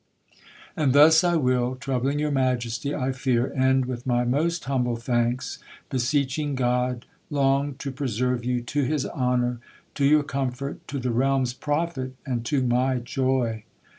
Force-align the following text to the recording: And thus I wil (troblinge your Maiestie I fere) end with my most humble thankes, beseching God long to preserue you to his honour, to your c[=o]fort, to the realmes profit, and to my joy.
And 0.75 0.93
thus 0.93 1.23
I 1.23 1.35
wil 1.35 1.75
(troblinge 1.75 2.19
your 2.19 2.31
Maiestie 2.31 2.95
I 2.99 3.11
fere) 3.11 3.53
end 3.53 3.85
with 3.85 4.07
my 4.07 4.25
most 4.25 4.63
humble 4.65 4.95
thankes, 4.95 5.59
beseching 5.91 6.55
God 6.55 7.05
long 7.29 7.75
to 7.75 7.91
preserue 7.91 8.39
you 8.41 8.61
to 8.61 8.81
his 8.83 9.05
honour, 9.05 9.59
to 9.93 10.03
your 10.03 10.23
c[=o]fort, 10.27 10.79
to 10.87 10.97
the 10.97 11.11
realmes 11.11 11.53
profit, 11.53 12.15
and 12.25 12.43
to 12.47 12.63
my 12.63 12.97
joy. 12.97 13.63